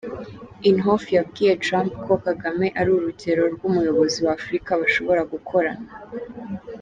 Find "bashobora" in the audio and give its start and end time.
4.81-5.21